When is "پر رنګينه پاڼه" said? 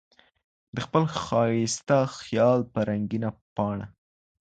2.73-3.85